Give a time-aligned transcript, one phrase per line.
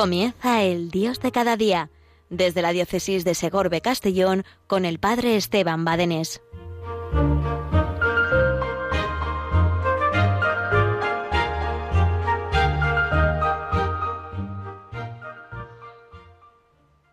[0.00, 1.90] Comienza el Dios de cada día,
[2.30, 6.40] desde la diócesis de Segorbe Castellón con el Padre Esteban Badenés.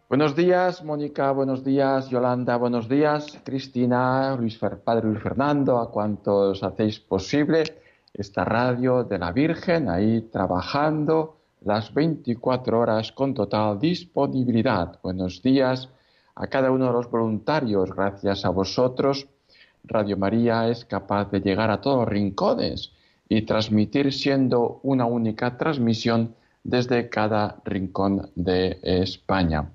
[0.07, 6.63] Buenos días, Mónica, buenos días, Yolanda, buenos días, Cristina, Luis Padre Luis Fernando, a cuantos
[6.63, 7.65] hacéis posible
[8.13, 14.99] esta radio de la Virgen ahí trabajando las 24 horas con total disponibilidad.
[15.01, 15.89] Buenos días
[16.35, 17.93] a cada uno de los voluntarios.
[17.93, 19.27] Gracias a vosotros,
[19.83, 22.91] Radio María es capaz de llegar a todos los rincones
[23.29, 29.71] y transmitir siendo una única transmisión desde cada rincón de España.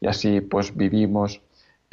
[0.00, 1.40] Y así pues vivimos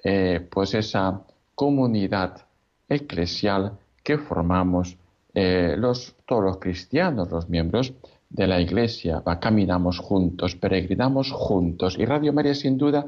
[0.03, 1.21] eh, pues esa
[1.55, 2.45] comunidad
[2.89, 4.97] eclesial que formamos
[5.33, 7.93] eh, los, todos los cristianos, los miembros
[8.31, 11.97] de la Iglesia, va, caminamos juntos, peregrinamos juntos.
[11.99, 13.05] Y Radio María sin duda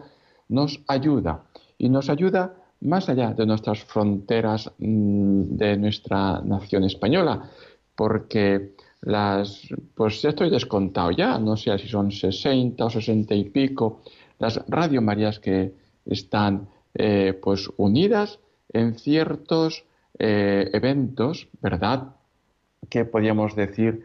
[0.50, 1.44] nos ayuda.
[1.78, 7.50] Y nos ayuda más allá de nuestras fronteras mm, de nuestra nación española,
[7.96, 13.46] porque las, pues ya estoy descontado ya, no sé si son 60 o 60 y
[13.46, 14.02] pico,
[14.40, 15.74] las Radio Marías que
[16.06, 18.40] están eh, pues unidas
[18.72, 19.86] en ciertos
[20.20, 22.16] eh, eventos, ¿verdad?
[22.90, 24.04] Que podríamos decir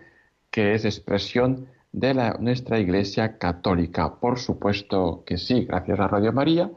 [0.59, 4.17] que es expresión de la, nuestra Iglesia católica.
[4.17, 6.69] Por supuesto que sí, gracias a Radio María,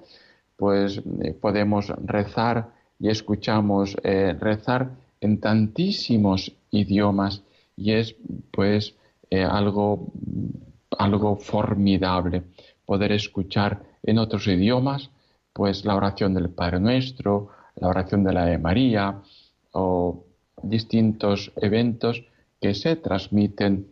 [0.56, 7.42] pues eh, podemos rezar y escuchamos rezar en tantísimos idiomas
[7.76, 8.16] y es
[8.52, 8.94] pues
[9.32, 10.12] eh, algo,
[10.96, 12.44] algo formidable
[12.86, 15.10] poder escuchar en otros idiomas
[15.54, 19.24] pues la oración del Padre Nuestro, la oración de la de María
[19.72, 20.24] o
[20.62, 22.24] distintos eventos
[22.62, 23.88] que se transmiten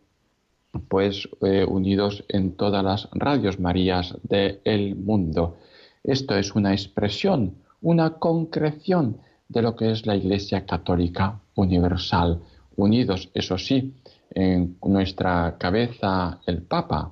[0.88, 5.58] pues eh, unidos en todas las radios Marías del mundo.
[6.04, 12.40] Esto es una expresión, una concreción de lo que es la Iglesia Católica Universal,
[12.76, 13.96] unidos, eso sí,
[14.32, 17.12] en nuestra cabeza el Papa,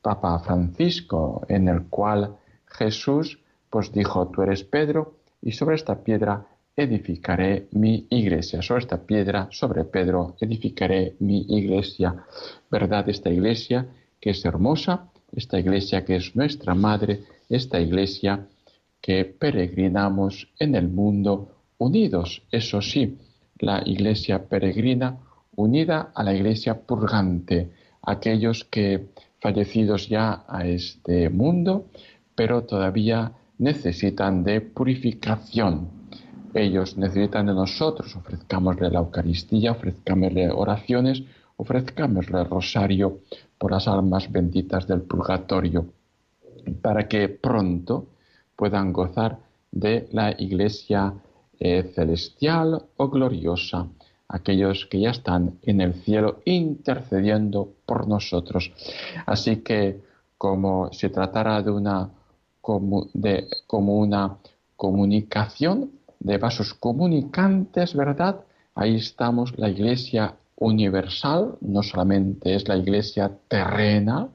[0.00, 2.36] Papa Francisco, en el cual
[2.66, 6.46] Jesús pues dijo, tú eres Pedro y sobre esta piedra
[6.76, 12.14] edificaré mi iglesia, sobre esta piedra, sobre Pedro, edificaré mi iglesia.
[12.70, 13.08] ¿Verdad?
[13.08, 13.86] Esta iglesia
[14.20, 18.46] que es hermosa, esta iglesia que es nuestra madre, esta iglesia
[19.00, 23.18] que peregrinamos en el mundo unidos, eso sí,
[23.58, 25.18] la iglesia peregrina
[25.56, 27.70] unida a la iglesia purgante,
[28.02, 29.08] aquellos que
[29.40, 31.86] fallecidos ya a este mundo,
[32.34, 36.01] pero todavía necesitan de purificación.
[36.54, 41.22] Ellos necesitan de nosotros, ofrezcámosle la Eucaristía, ofrezcámosle oraciones,
[41.56, 43.20] ofrezcámosle el rosario
[43.58, 45.86] por las almas benditas del purgatorio,
[46.82, 48.06] para que pronto
[48.56, 49.38] puedan gozar
[49.70, 51.14] de la iglesia
[51.58, 53.86] eh, celestial o gloriosa,
[54.28, 58.72] aquellos que ya están en el cielo intercediendo por nosotros.
[59.26, 60.00] Así que
[60.36, 62.10] como se tratara de una,
[63.14, 64.38] de, como una
[64.76, 68.44] comunicación de vasos comunicantes, ¿verdad?
[68.74, 74.28] Ahí estamos la iglesia universal, no solamente es la iglesia terrena,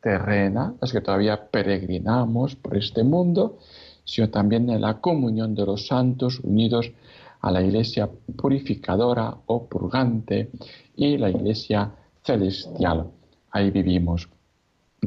[0.00, 3.58] terrena, las que todavía peregrinamos por este mundo,
[4.04, 6.92] sino también en la comunión de los santos unidos
[7.40, 10.50] a la iglesia purificadora o purgante
[10.94, 11.90] y la iglesia
[12.22, 13.10] celestial.
[13.50, 14.28] Ahí vivimos.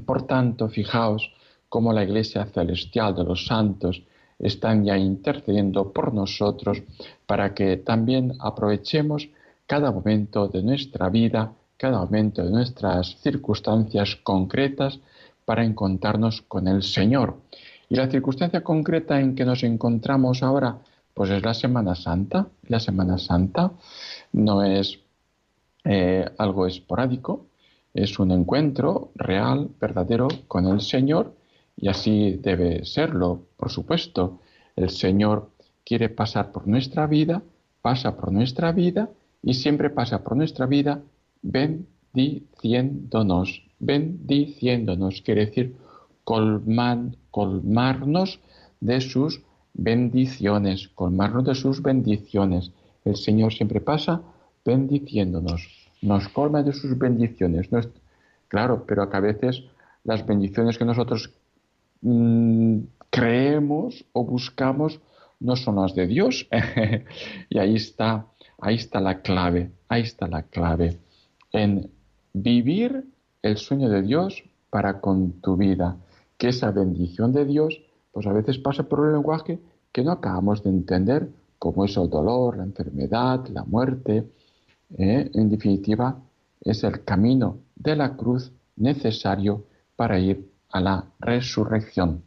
[0.05, 1.31] Por tanto, fijaos
[1.69, 4.03] cómo la iglesia celestial de los santos
[4.39, 6.81] están ya intercediendo por nosotros
[7.25, 9.29] para que también aprovechemos
[9.67, 14.99] cada momento de nuestra vida, cada momento de nuestras circunstancias concretas
[15.45, 17.37] para encontrarnos con el Señor.
[17.89, 20.77] Y la circunstancia concreta en que nos encontramos ahora,
[21.13, 22.47] pues es la Semana Santa.
[22.67, 23.71] La Semana Santa
[24.31, 24.99] no es
[25.83, 27.47] eh, algo esporádico,
[27.93, 31.33] es un encuentro real, verdadero con el Señor
[31.81, 34.41] y así debe serlo, por supuesto.
[34.75, 35.51] El Señor
[35.85, 37.41] quiere pasar por nuestra vida,
[37.81, 39.09] pasa por nuestra vida
[39.41, 41.01] y siempre pasa por nuestra vida
[41.41, 45.77] bendiciéndonos, bendiciéndonos, quiere decir
[46.23, 47.17] colmarnos
[48.81, 49.41] de sus
[49.73, 52.71] bendiciones, colmarnos de sus bendiciones.
[53.05, 54.21] El Señor siempre pasa
[54.65, 55.65] bendiciéndonos,
[56.01, 57.69] nos colma de sus bendiciones.
[58.49, 59.63] Claro, pero a veces
[60.03, 61.33] las bendiciones que nosotros
[62.01, 62.79] mm,
[63.09, 64.99] creemos o buscamos
[65.39, 66.47] no son las de Dios.
[67.49, 68.27] y ahí está,
[68.59, 70.99] ahí está la clave, ahí está la clave
[71.51, 71.89] en
[72.33, 73.05] vivir
[73.41, 75.97] el sueño de Dios para con tu vida.
[76.37, 77.81] Que esa bendición de Dios,
[78.11, 79.59] pues a veces pasa por un lenguaje
[79.91, 84.25] que no acabamos de entender, como es el dolor, la enfermedad, la muerte.
[84.97, 85.29] ¿eh?
[85.33, 86.21] En definitiva,
[86.61, 89.65] es el camino de la cruz necesario
[89.95, 92.23] para ir a la resurrección.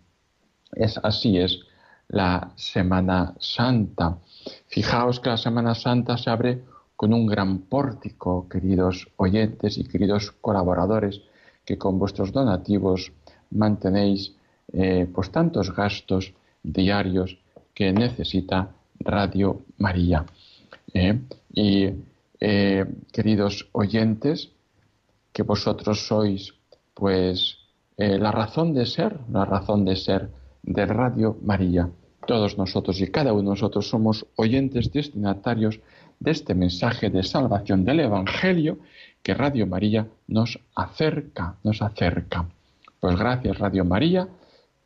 [0.73, 1.61] Es así es
[2.09, 4.19] la Semana Santa.
[4.67, 6.63] Fijaos que la Semana Santa se abre
[6.97, 11.21] con un gran pórtico, queridos oyentes y queridos colaboradores,
[11.65, 13.13] que con vuestros donativos
[13.51, 14.35] mantenéis
[14.73, 17.39] eh, pues tantos gastos diarios
[17.75, 20.25] que necesita Radio María.
[20.95, 21.19] ¿eh?
[21.55, 21.89] y
[22.41, 24.51] eh, queridos oyentes,
[25.33, 26.53] que vosotros sois
[26.95, 27.62] pues
[27.97, 30.31] la razón de ser, la razón de ser
[30.63, 31.91] de Radio María.
[32.27, 35.81] Todos nosotros y cada uno de nosotros somos oyentes destinatarios
[36.21, 38.79] de este mensaje de salvación del Evangelio
[39.23, 42.47] que Radio María nos acerca, nos acerca.
[43.01, 44.29] Pues gracias Radio María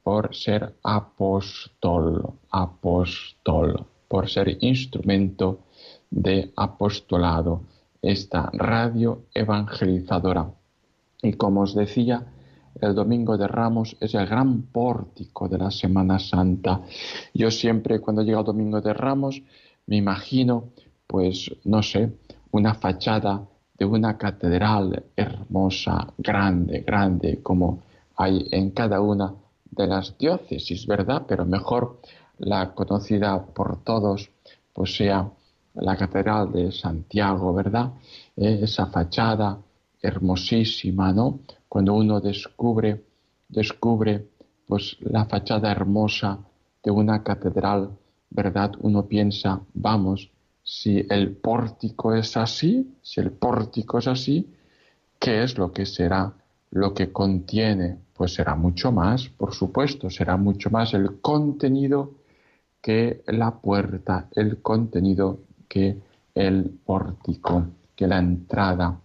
[0.03, 5.61] por ser apóstol, apóstol, por ser instrumento
[6.11, 7.63] de apostolado,
[8.01, 10.49] esta radio evangelizadora.
[11.23, 12.25] Y como os decía,
[12.81, 16.83] el Domingo de Ramos es el gran pórtico de la Semana Santa.
[17.35, 19.43] Yo siempre cuando llega el Domingo de Ramos
[19.87, 20.71] me imagino,
[21.07, 22.13] pues no sé,
[22.51, 23.47] una fachada
[23.79, 27.83] de una catedral hermosa, grande, grande, como
[28.17, 29.35] hay en cada una
[29.71, 31.25] de las diócesis, ¿verdad?
[31.29, 32.01] Pero mejor
[32.39, 34.31] la conocida por todos,
[34.73, 35.31] pues sea
[35.75, 37.93] la catedral de Santiago, ¿verdad?
[38.37, 39.59] Eh, esa fachada
[40.01, 41.41] hermosísima, ¿no?
[41.77, 43.05] Cuando uno descubre,
[43.51, 44.27] descubre,
[44.67, 46.39] pues la fachada hermosa
[46.83, 47.91] de una catedral,
[48.31, 48.73] ¿verdad?
[48.81, 50.31] Uno piensa, vamos,
[50.63, 54.55] si el pórtico es así, si el pórtico es así,
[55.19, 56.33] ¿qué es lo que será
[56.71, 57.99] lo que contiene?
[58.15, 62.13] Pues será mucho más, por supuesto, será mucho más el contenido
[62.81, 65.99] que la puerta, el contenido que
[66.35, 68.99] el pórtico, que la entrada.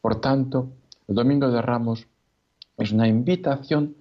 [0.00, 0.70] Por tanto,
[1.06, 2.08] el Domingo de Ramos
[2.76, 3.96] es una invitación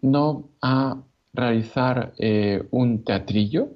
[0.00, 1.02] no a
[1.32, 3.70] realizar eh, un teatrillo,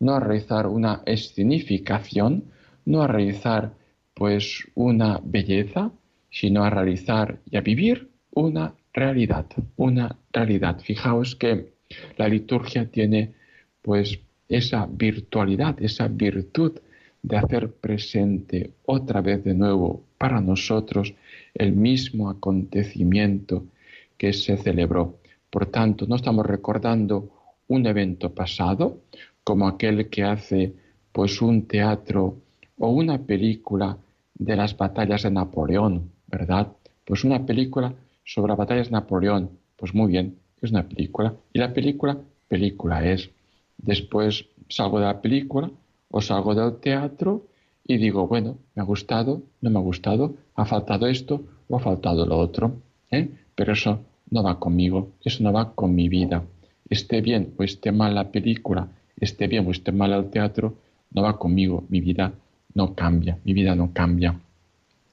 [0.00, 2.44] no a realizar una escenificación,
[2.84, 3.72] no a realizar
[4.14, 5.92] pues una belleza,
[6.30, 9.46] sino a realizar y a vivir una realidad,
[9.76, 10.80] una realidad.
[10.80, 11.72] Fijaos que
[12.16, 13.34] la liturgia tiene
[13.82, 16.78] pues esa virtualidad, esa virtud
[17.22, 21.14] de hacer presente otra vez de nuevo para nosotros
[21.54, 23.66] el mismo acontecimiento
[24.16, 25.18] que se celebró.
[25.50, 27.30] Por tanto, no estamos recordando
[27.68, 28.98] un evento pasado,
[29.44, 30.74] como aquel que hace
[31.12, 32.36] pues un teatro
[32.78, 33.96] o una película
[34.34, 36.72] de las batallas de Napoleón, ¿verdad?
[37.04, 41.34] Pues una película sobre las batallas de Napoleón, pues muy bien, es una película.
[41.52, 42.18] Y la película,
[42.48, 43.30] película es.
[43.78, 45.70] Después salgo de la película
[46.10, 47.46] o salgo del teatro
[47.86, 51.80] y digo, bueno, me ha gustado, no me ha gustado, ha faltado esto o ha
[51.80, 52.82] faltado lo otro.
[53.10, 53.30] ¿eh?
[53.56, 56.44] Pero eso no va conmigo, eso no va con mi vida.
[56.88, 60.74] Esté bien o esté mal la película, esté bien o esté mal el teatro,
[61.10, 62.32] no va conmigo, mi vida
[62.74, 64.38] no cambia, mi vida no cambia.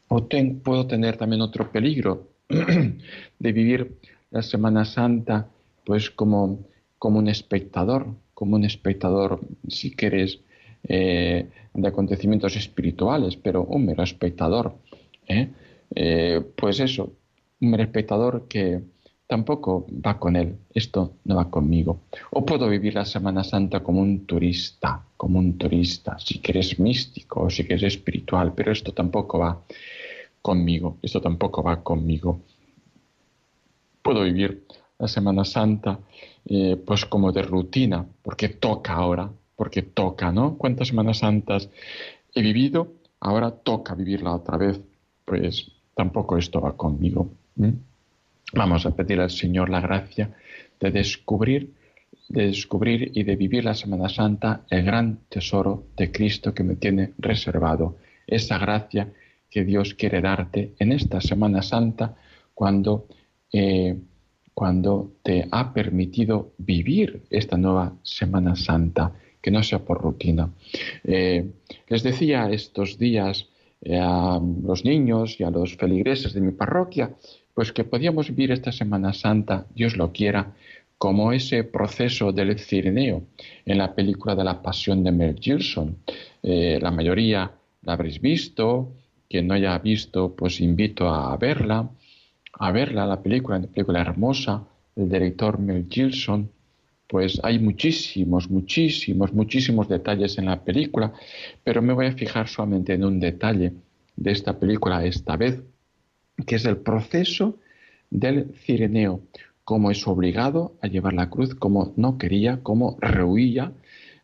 [0.10, 0.28] O
[0.64, 2.28] puedo tener también otro peligro
[3.40, 3.98] de vivir
[4.30, 5.48] la Semana Santa
[5.86, 6.60] pues como,
[7.00, 10.40] como un espectador, como un espectador, si quieres,
[10.88, 14.76] eh, de acontecimientos espirituales, pero un mero espectador.
[15.28, 15.50] ¿eh?
[15.96, 17.14] Eh, pues eso,
[17.64, 18.82] un espectador que,
[19.28, 22.02] tampoco va con él, esto no va conmigo.
[22.32, 27.42] O puedo vivir la Semana Santa como un turista, como un turista, si quieres místico
[27.42, 29.60] o si quieres espiritual, pero esto tampoco va
[30.42, 32.42] conmigo, esto tampoco va conmigo.
[34.02, 34.66] Puedo vivir
[35.00, 36.00] la Semana Santa
[36.46, 40.58] eh, pues como de rutina, porque toca ahora, porque toca, ¿no?
[40.58, 41.70] ¿Cuántas Semanas Santas
[42.36, 42.92] he vivido?
[43.20, 44.80] Ahora toca vivirla otra vez,
[45.26, 47.30] pues tampoco esto va conmigo.
[48.54, 50.32] Vamos a pedir al Señor la gracia
[50.80, 51.72] de descubrir,
[52.30, 56.76] de descubrir y de vivir la Semana Santa el gran tesoro de Cristo que me
[56.76, 57.98] tiene reservado.
[58.28, 59.12] Esa gracia
[59.50, 62.16] que Dios quiere darte en esta Semana Santa
[62.54, 63.08] cuando,
[63.52, 63.96] eh,
[64.54, 70.50] cuando te ha permitido vivir esta nueva Semana Santa, que no sea por rutina.
[71.04, 71.52] Eh,
[71.88, 73.48] les decía estos días
[73.82, 77.12] eh, a los niños y a los feligreses de mi parroquia
[77.54, 80.54] pues que podíamos vivir esta Semana Santa, Dios lo quiera,
[80.98, 83.24] como ese proceso del Cireneo
[83.66, 85.98] en la película de la Pasión de Mel Gibson.
[86.42, 88.94] Eh, la mayoría la habréis visto,
[89.30, 91.90] quien no haya visto, pues invito a verla.
[92.60, 94.64] a verla, la película, una película hermosa,
[94.96, 96.52] el director Mel Gilson,
[97.08, 101.14] pues hay muchísimos, muchísimos, muchísimos detalles en la película,
[101.64, 103.74] pero me voy a fijar solamente en un detalle
[104.16, 105.62] de esta película esta vez,
[106.46, 107.58] que es el proceso
[108.10, 109.22] del cireneo,
[109.64, 113.72] cómo es obligado a llevar la cruz, cómo no quería, cómo rehuía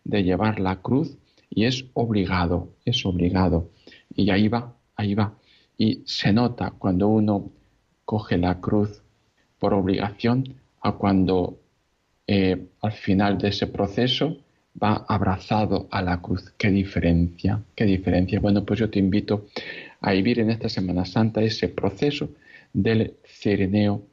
[0.03, 1.17] de llevar la cruz
[1.49, 3.69] y es obligado, es obligado.
[4.15, 5.35] Y ahí va, ahí va.
[5.77, 7.51] Y se nota cuando uno
[8.05, 9.01] coge la cruz
[9.59, 11.59] por obligación a cuando
[12.27, 14.37] eh, al final de ese proceso
[14.81, 16.53] va abrazado a la cruz.
[16.57, 17.61] ¿Qué diferencia?
[17.75, 18.39] ¿Qué diferencia?
[18.39, 19.47] Bueno, pues yo te invito
[20.01, 22.29] a vivir en esta Semana Santa ese proceso
[22.73, 24.03] del cireneo,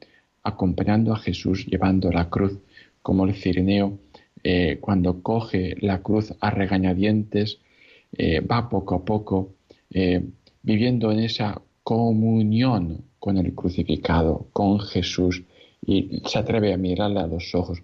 [0.43, 2.57] acompañando a Jesús llevando la cruz,
[3.01, 3.99] como el cireneo
[4.43, 7.59] eh, cuando coge la cruz a regañadientes,
[8.17, 9.55] eh, va poco a poco
[9.89, 10.23] eh,
[10.61, 15.43] viviendo en esa comunión con el crucificado, con Jesús,
[15.85, 17.81] y se atreve a mirarle a los ojos.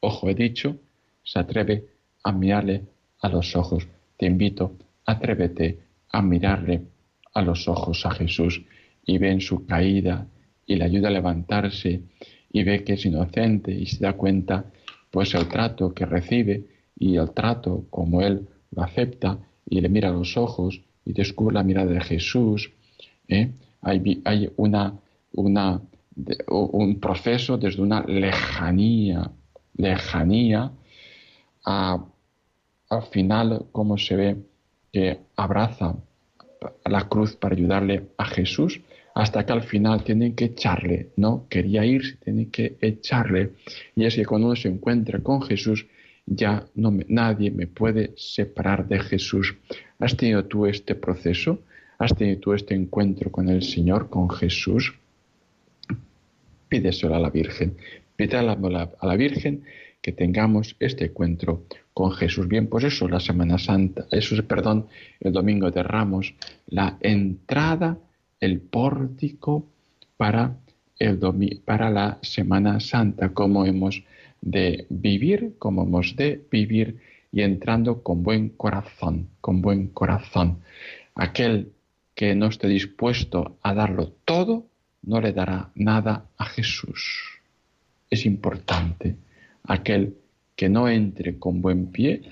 [0.00, 0.76] Ojo, he dicho,
[1.22, 1.86] se atreve
[2.22, 2.82] a mirarle
[3.20, 3.86] a los ojos.
[4.16, 5.78] Te invito, atrévete
[6.10, 6.82] a mirarle
[7.34, 8.62] a los ojos a Jesús
[9.04, 10.26] y ve en su caída
[10.66, 12.02] y le ayuda a levantarse
[12.50, 14.66] y ve que es inocente y se da cuenta
[15.10, 16.64] pues el trato que recibe
[16.96, 19.38] y el trato como él lo acepta
[19.68, 22.72] y le mira a los ojos y descubre la mirada de Jesús.
[23.28, 23.52] ¿eh?
[23.82, 24.94] Hay, hay una,
[25.32, 25.80] una,
[26.48, 29.30] un proceso desde una lejanía,
[29.76, 30.72] lejanía,
[31.64, 32.04] a,
[32.88, 34.36] al final como se ve
[34.92, 35.96] que abraza
[36.84, 38.80] la cruz para ayudarle a Jesús,
[39.14, 41.46] hasta que al final tienen que echarle, ¿no?
[41.48, 43.52] Quería irse, tienen que echarle.
[43.94, 45.86] Y es que cuando uno se encuentra con Jesús,
[46.26, 49.54] ya no nadie me puede separar de Jesús.
[49.98, 51.60] ¿Has tenido tú este proceso?
[51.98, 54.94] ¿Has tenido tú este encuentro con el Señor, con Jesús?
[56.68, 57.76] Pídeselo a la Virgen.
[58.16, 59.62] Pídele a la Virgen
[60.02, 61.64] que tengamos este encuentro
[61.94, 62.48] con Jesús.
[62.48, 64.88] Bien, pues eso, la Semana Santa, eso es, perdón,
[65.20, 66.34] el Domingo de Ramos,
[66.66, 67.98] la entrada,
[68.40, 69.68] el pórtico
[70.16, 70.58] para,
[70.98, 71.18] el
[71.64, 74.02] para la Semana Santa, cómo hemos
[74.40, 76.98] de vivir, cómo hemos de vivir
[77.32, 80.58] y entrando con buen corazón, con buen corazón.
[81.14, 81.72] Aquel
[82.14, 84.66] que no esté dispuesto a darlo todo,
[85.02, 87.40] no le dará nada a Jesús.
[88.10, 89.16] Es importante.
[89.64, 90.16] Aquel
[90.56, 92.22] que no entre con buen pie,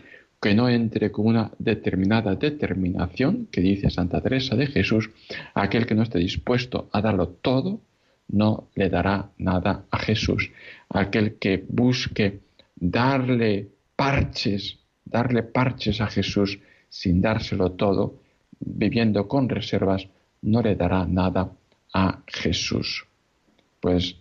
[0.40, 5.10] que no entre con una determinada determinación, que dice Santa Teresa de Jesús,
[5.54, 7.80] aquel que no esté dispuesto a darlo todo,
[8.28, 10.50] no le dará nada a Jesús.
[10.88, 12.40] Aquel que busque
[12.74, 18.18] darle parches, darle parches a Jesús sin dárselo todo,
[18.58, 20.08] viviendo con reservas,
[20.42, 21.52] no le dará nada
[21.94, 23.06] a Jesús.
[23.80, 24.16] Pues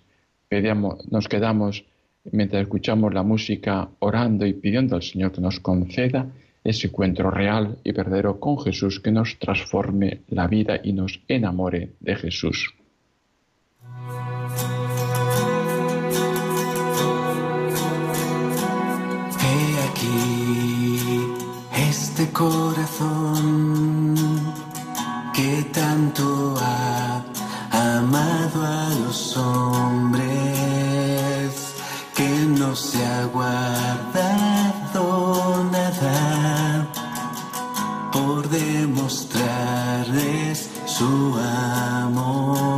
[1.10, 1.86] nos quedamos
[2.32, 6.28] mientras escuchamos la música orando y pidiendo al Señor que nos conceda
[6.64, 11.94] ese encuentro real y verdadero con Jesús que nos transforme la vida y nos enamore
[12.00, 12.76] de Jesús.
[19.44, 21.34] He aquí
[21.90, 24.16] este corazón
[25.34, 27.24] que tanto ha
[27.72, 30.21] amado a los hombres
[32.72, 35.04] no se ha guardado
[35.74, 36.88] nada
[38.14, 42.71] por demostrarles su amor.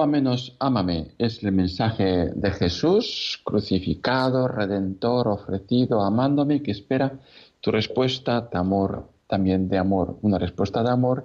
[0.00, 7.18] A menos ámame es el mensaje de Jesús, crucificado, redentor, ofrecido, amándome, que espera
[7.60, 11.24] tu respuesta de amor, también de amor, una respuesta de amor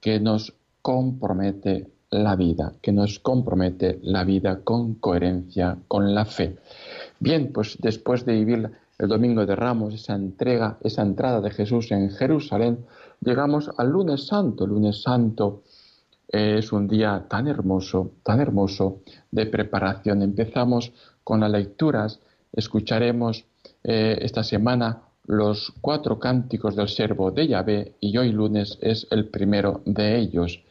[0.00, 6.56] que nos compromete la vida, que nos compromete la vida con coherencia, con la fe.
[7.20, 11.92] Bien, pues después de vivir el Domingo de Ramos, esa entrega, esa entrada de Jesús
[11.92, 12.84] en Jerusalén,
[13.20, 15.62] llegamos al lunes santo, el lunes santo
[16.28, 20.22] es un día tan hermoso, tan hermoso de preparación.
[20.22, 20.92] Empezamos
[21.24, 22.20] con las lecturas,
[22.52, 23.44] escucharemos
[23.82, 29.28] eh, esta semana los cuatro cánticos del servo de Yahvé y hoy lunes es el
[29.28, 30.62] primero de ellos.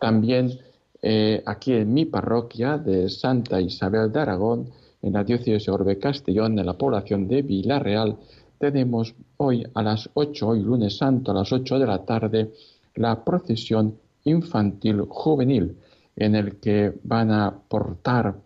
[0.00, 0.58] También
[1.02, 4.70] eh, aquí en mi parroquia de Santa Isabel de Aragón,
[5.02, 8.16] en la diócesis de Orbe Castellón, en la población de Villarreal,
[8.58, 12.52] tenemos hoy a las 8, hoy lunes santo, a las 8 de la tarde,
[12.94, 15.76] la procesión infantil juvenil
[16.16, 18.36] en el que van a portar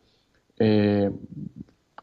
[0.57, 1.16] 15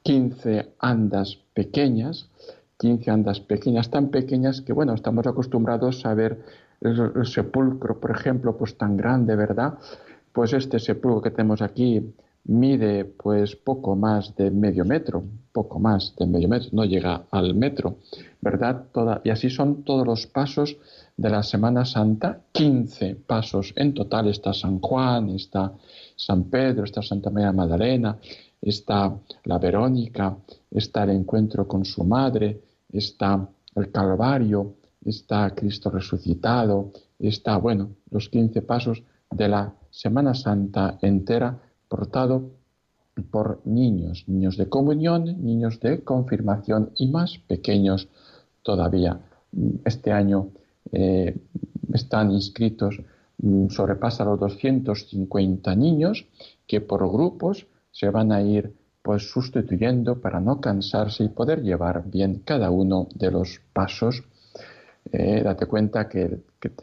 [0.05, 2.29] eh, andas pequeñas,
[2.77, 6.43] 15 andas pequeñas, tan pequeñas que, bueno, estamos acostumbrados a ver
[6.81, 9.77] el, sepulcro, por ejemplo, pues tan grande, ¿verdad?
[10.31, 12.13] Pues este sepulcro que tenemos aquí
[12.47, 17.53] mide pues poco más de medio metro, poco más de medio metro, no llega al
[17.55, 17.97] metro,
[18.41, 18.85] ¿verdad?
[18.91, 20.77] Toda, y así son todos los pasos
[21.17, 24.27] de la Semana Santa, 15 pasos en total.
[24.27, 25.73] Está San Juan, está
[26.15, 28.17] San Pedro, está Santa María Magdalena,
[28.61, 30.37] está la Verónica,
[30.71, 38.29] está el encuentro con su madre, está el Calvario, está Cristo resucitado, está, bueno, los
[38.29, 42.49] 15 pasos de la Semana Santa entera portado
[43.31, 48.07] por niños, niños de comunión, niños de confirmación y más pequeños
[48.61, 49.19] todavía.
[49.85, 50.49] Este año
[50.91, 51.35] eh,
[51.93, 53.01] están inscritos,
[53.39, 56.25] mm, sobrepasa los 250 niños
[56.67, 62.03] que por grupos se van a ir pues sustituyendo para no cansarse y poder llevar
[62.05, 64.23] bien cada uno de los pasos.
[65.11, 66.41] Eh, date cuenta que,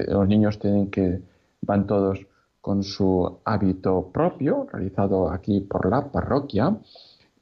[0.08, 1.20] los niños tienen que
[1.60, 2.26] van todos
[2.64, 6.74] con su hábito propio realizado aquí por la parroquia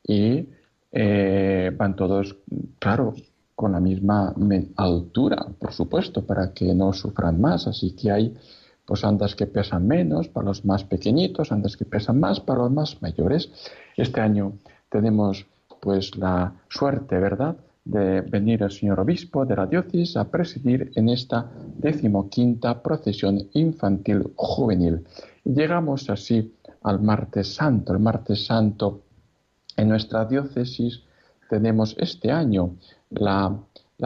[0.02, 0.48] y
[0.90, 2.38] eh, van todos,
[2.80, 3.14] claro,
[3.54, 4.35] con la misma
[4.74, 7.68] altura, por supuesto, para que no sufran más.
[7.68, 8.35] Así que hay
[8.85, 12.72] pues andas que pesan menos para los más pequeñitos, andas que pesan más para los
[12.72, 13.48] más mayores.
[13.96, 14.54] Este año
[14.90, 15.46] tenemos
[15.80, 17.54] pues la suerte, ¿verdad?,
[17.85, 24.33] de venir el señor obispo de la diócesis a presidir en esta decimoquinta procesión infantil
[24.37, 25.05] juvenil.
[25.45, 27.92] llegamos así al martes santo.
[27.92, 29.03] El martes santo
[29.77, 31.03] en nuestra diócesis
[31.49, 32.77] tenemos este año
[33.11, 33.59] la,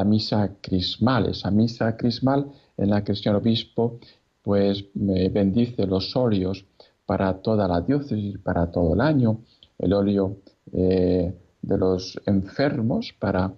[0.04, 3.98] misa crismal, esa misa crismal en la que el señor obispo
[4.42, 6.64] pues bendice los óleos
[7.04, 9.40] para toda la diócesis, para todo el año,
[9.78, 10.38] el óleo
[10.72, 13.52] eh, de los enfermos para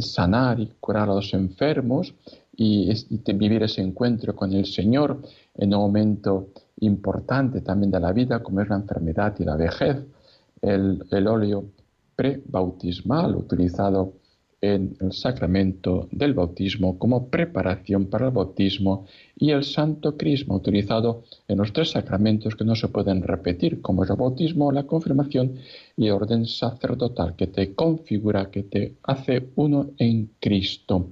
[0.00, 2.14] sanar y curar a los enfermos
[2.56, 2.92] y,
[3.34, 5.22] vivir ese encuentro con el Señor
[5.54, 6.48] en un momento
[6.80, 9.96] importante también de la vida como es la enfermedad y la vejez,
[10.60, 11.64] el, el óleo
[12.16, 14.14] prebautismal utilizado
[14.60, 21.22] en el sacramento del bautismo como preparación para el bautismo y el santo crisma utilizado
[21.46, 25.54] en los tres sacramentos que no se pueden repetir, como es el bautismo, la confirmación
[25.96, 31.08] y el orden sacerdotal, que te configura, que te hace uno en Cristo.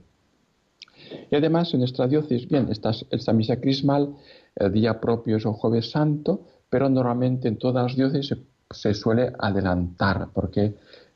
[1.30, 4.16] Y además en nuestra diócesis, bien, esta, misa crismal,
[4.56, 8.37] el día propio es el jueves santo, pero normalmente en todas las diócesis
[8.70, 10.74] se suele adelantar, porque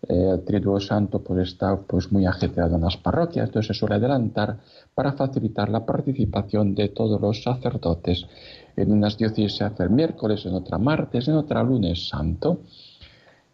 [0.08, 3.96] eh, el Triduo Santo pues, está pues, muy ajetreado en las parroquias, entonces se suele
[3.96, 4.58] adelantar
[4.94, 8.26] para facilitar la participación de todos los sacerdotes.
[8.76, 12.60] En unas diócesis se hace el miércoles, en otra martes, en otra lunes santo.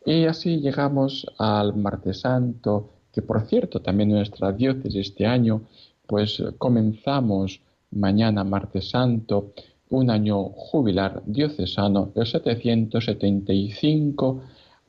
[0.05, 5.63] Y así llegamos al martes santo, que por cierto también nuestra diócesis este año,
[6.07, 9.53] pues comenzamos mañana martes santo
[9.91, 14.43] un año jubilar diocesano, el 775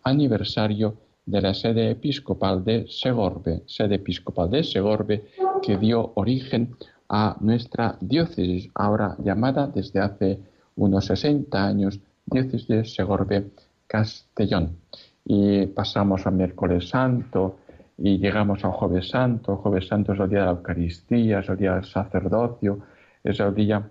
[0.03, 5.25] aniversario de la sede episcopal de Segorbe, sede episcopal de Segorbe
[5.61, 6.75] que dio origen
[7.09, 10.39] a nuestra diócesis, ahora llamada desde hace
[10.77, 13.51] unos 60 años diócesis de Segorbe
[13.87, 14.77] Castellón.
[15.25, 17.57] Y pasamos a miércoles santo
[17.97, 19.57] y llegamos al jueves santo.
[19.57, 22.79] Jueves santo es el día de la Eucaristía, es el día del sacerdocio,
[23.23, 23.89] es el día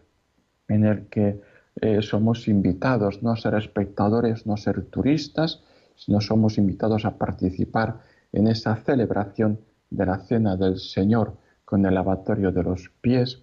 [0.68, 1.40] en el que
[1.82, 5.62] eh, somos invitados no a ser espectadores, no a ser turistas,
[5.96, 8.00] sino somos invitados a participar
[8.32, 13.42] en esa celebración de la cena del Señor con el lavatorio de los pies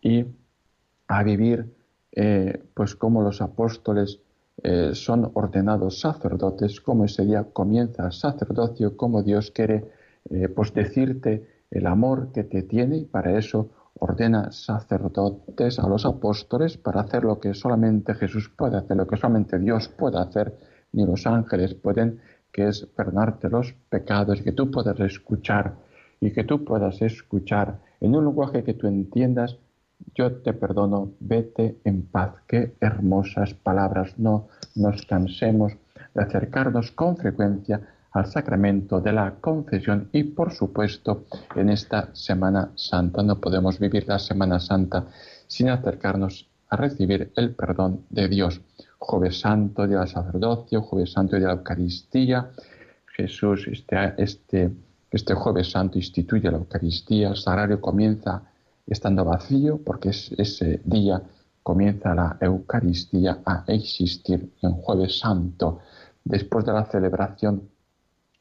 [0.00, 0.24] y
[1.08, 1.74] a vivir
[2.12, 4.20] eh, pues como los apóstoles
[4.62, 9.90] eh, son ordenados sacerdotes, como ese día comienza el sacerdocio, como Dios quiere
[10.30, 13.70] eh, pues decirte el amor que te tiene y para eso
[14.00, 19.16] ordena sacerdotes a los apóstoles para hacer lo que solamente Jesús puede hacer, lo que
[19.16, 20.56] solamente Dios puede hacer,
[20.92, 22.20] ni los ángeles pueden,
[22.52, 25.74] que es perdonarte los pecados, que tú puedas escuchar
[26.20, 29.58] y que tú puedas escuchar en un lenguaje que tú entiendas,
[30.14, 32.34] yo te perdono, vete en paz.
[32.46, 35.72] Qué hermosas palabras, no nos cansemos
[36.14, 37.80] de acercarnos con frecuencia
[38.12, 43.22] al sacramento de la confesión y por supuesto en esta Semana Santa.
[43.22, 45.06] No podemos vivir la Semana Santa
[45.46, 48.60] sin acercarnos a recibir el perdón de Dios.
[48.98, 52.50] Jueves Santo, día del sacerdocio, Jueves Santo, día de la Eucaristía.
[53.16, 54.70] Jesús, este, este,
[55.10, 58.42] este Jueves Santo instituye la Eucaristía, el sagrario comienza
[58.86, 61.22] estando vacío porque ese día
[61.62, 65.80] comienza la Eucaristía a existir en Jueves Santo.
[66.24, 67.68] Después de la celebración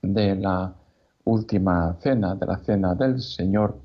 [0.02, 0.74] de la
[1.26, 3.78] última cena, de la cena del Señor,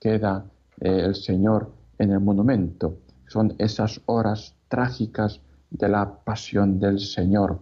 [0.00, 0.44] queda
[0.80, 2.98] eh, el Señor en el monumento.
[3.28, 7.60] Son esas horas trágicas de la pasión del Señor,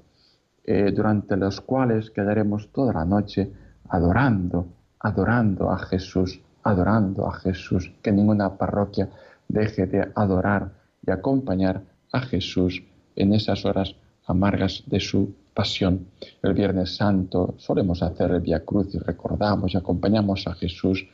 [0.64, 3.50] eh, durante las cuales quedaremos toda la noche
[3.88, 4.66] adorando,
[5.00, 9.08] adorando a Jesús, adorando a Jesús, que ninguna parroquia
[9.48, 10.72] deje de adorar
[11.06, 12.82] y acompañar a Jesús
[13.16, 13.94] en esas horas
[14.26, 16.06] amargas de su pasión.
[16.42, 21.06] El Viernes Santo solemos hacer el Via Cruz y recordamos y acompañamos a Jesús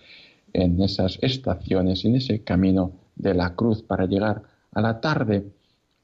[0.53, 5.45] en esas estaciones, en ese camino de la cruz para llegar a la tarde.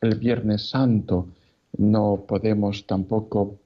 [0.07, 1.27] El Viernes Santo
[1.79, 3.57] no podemos tampoco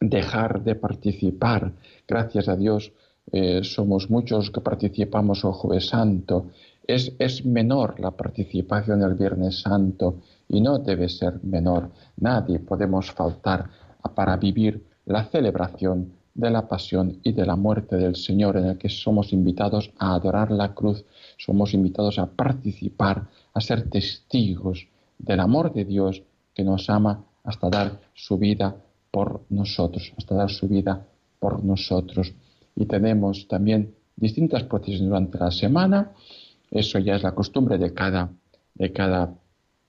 [0.00, 1.70] dejar de participar.
[2.08, 2.92] Gracias a Dios
[3.30, 6.46] eh, somos muchos que participamos el Jueves Santo.
[6.86, 11.90] Es, es menor la participación el Viernes Santo y no debe ser menor.
[12.16, 13.68] Nadie podemos faltar
[14.14, 18.78] para vivir la celebración de la pasión y de la muerte del Señor, en el
[18.78, 21.04] que somos invitados a adorar la cruz,
[21.36, 24.86] somos invitados a participar, a ser testigos
[25.18, 26.22] del amor de Dios
[26.54, 28.76] que nos ama hasta dar su vida
[29.10, 31.06] por nosotros, hasta dar su vida
[31.38, 32.34] por nosotros.
[32.74, 36.12] Y tenemos también distintas procesiones durante la semana,
[36.70, 38.30] eso ya es la costumbre de cada,
[38.74, 39.34] de cada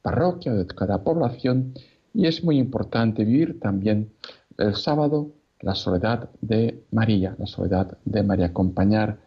[0.02, 1.74] parroquia, de cada población,
[2.13, 4.12] y es muy importante vivir también
[4.58, 8.48] el sábado la soledad de María, la soledad de María.
[8.48, 9.20] Acompañar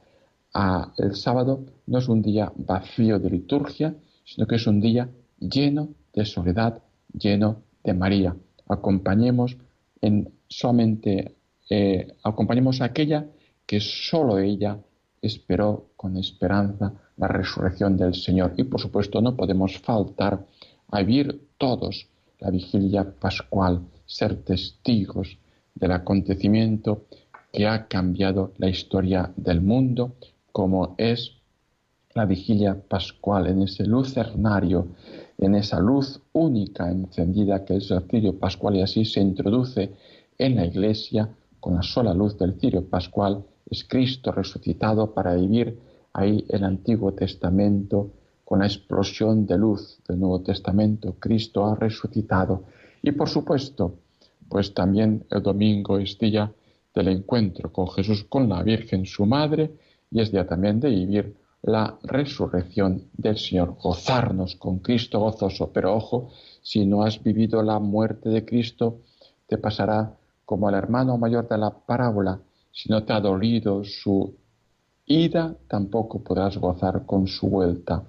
[0.55, 5.09] a el sábado no es un día vacío de liturgia, sino que es un día
[5.41, 8.37] lleno de soledad, lleno de María.
[8.69, 9.57] Acompañemos
[10.01, 11.35] en solamente
[11.69, 13.27] eh, acompañemos a aquella
[13.65, 14.79] que solo ella
[15.23, 18.55] esperó con esperanza la resurrección del Señor.
[18.57, 20.45] Y por supuesto no podemos faltar
[20.89, 22.09] a vivir todos
[22.41, 25.39] la vigilia pascual, ser testigos
[25.75, 27.05] del acontecimiento
[27.53, 30.17] que ha cambiado la historia del mundo,
[30.51, 31.37] como es
[32.15, 34.89] la vigilia pascual, en ese lucernario,
[35.41, 39.91] en esa luz única encendida que es el cirio pascual y así se introduce
[40.39, 45.79] en la iglesia con la sola luz del cirio pascual, es Cristo resucitado para vivir
[46.13, 48.11] ahí el Antiguo Testamento
[48.45, 52.65] con la explosión de luz del Nuevo Testamento, Cristo ha resucitado.
[53.01, 53.95] Y por supuesto,
[54.49, 56.53] pues también el domingo es día
[56.95, 59.71] del encuentro con Jesús, con la Virgen, su madre,
[60.11, 65.71] y es día también de vivir la resurrección del Señor, gozarnos con Cristo gozoso.
[65.73, 66.31] Pero ojo,
[66.63, 69.01] si no has vivido la muerte de Cristo,
[69.47, 72.41] te pasará como al hermano mayor de la parábola.
[72.73, 74.35] Si no te ha dolido su
[75.07, 78.05] ida, tampoco podrás gozar con su vuelta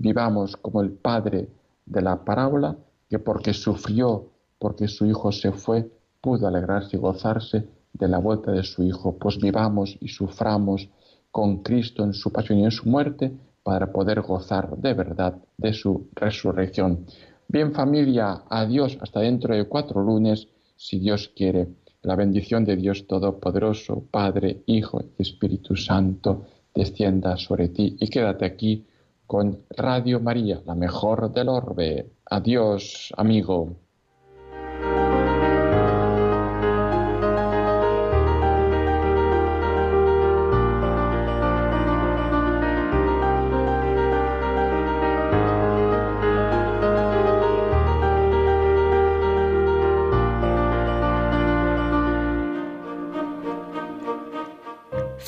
[0.00, 1.48] vivamos como el padre
[1.84, 2.76] de la parábola,
[3.08, 8.50] que porque sufrió, porque su hijo se fue, pudo alegrarse y gozarse de la vuelta
[8.52, 9.16] de su hijo.
[9.18, 10.88] Pues vivamos y suframos
[11.30, 15.72] con Cristo en su pasión y en su muerte para poder gozar de verdad de
[15.72, 17.06] su resurrección.
[17.48, 21.68] Bien familia, adiós hasta dentro de cuatro lunes, si Dios quiere.
[22.02, 28.46] La bendición de Dios Todopoderoso, Padre, Hijo y Espíritu Santo, descienda sobre ti y quédate
[28.46, 28.86] aquí
[29.26, 32.10] con Radio María, la mejor del orbe.
[32.24, 33.76] Adiós, amigo.